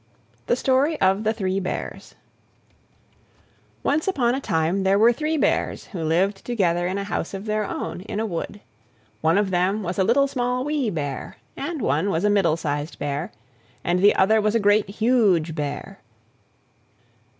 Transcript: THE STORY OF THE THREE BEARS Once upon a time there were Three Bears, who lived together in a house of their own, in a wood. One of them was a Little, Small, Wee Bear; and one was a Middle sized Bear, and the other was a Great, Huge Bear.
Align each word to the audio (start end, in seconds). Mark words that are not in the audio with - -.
THE 0.47 0.55
STORY 0.55 0.99
OF 0.99 1.23
THE 1.23 1.31
THREE 1.31 1.59
BEARS 1.59 2.15
Once 3.83 4.07
upon 4.07 4.33
a 4.33 4.41
time 4.41 4.81
there 4.81 4.97
were 4.97 5.13
Three 5.13 5.37
Bears, 5.37 5.85
who 5.89 6.03
lived 6.03 6.43
together 6.43 6.87
in 6.87 6.97
a 6.97 7.03
house 7.03 7.35
of 7.35 7.45
their 7.45 7.65
own, 7.65 8.01
in 8.09 8.19
a 8.19 8.25
wood. 8.25 8.61
One 9.21 9.37
of 9.37 9.51
them 9.51 9.83
was 9.83 9.99
a 9.99 10.03
Little, 10.03 10.25
Small, 10.27 10.63
Wee 10.63 10.89
Bear; 10.89 11.37
and 11.55 11.83
one 11.83 12.09
was 12.09 12.23
a 12.23 12.31
Middle 12.31 12.57
sized 12.57 12.97
Bear, 12.97 13.31
and 13.83 13.99
the 13.99 14.15
other 14.15 14.41
was 14.41 14.55
a 14.55 14.59
Great, 14.59 14.89
Huge 14.89 15.53
Bear. 15.53 15.99